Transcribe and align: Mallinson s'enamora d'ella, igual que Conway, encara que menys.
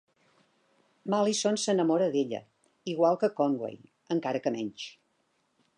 Mallinson 1.13 1.59
s'enamora 1.65 2.07
d'ella, 2.15 2.41
igual 2.95 3.21
que 3.25 3.33
Conway, 3.41 3.79
encara 4.19 4.45
que 4.47 4.55
menys. 4.59 4.87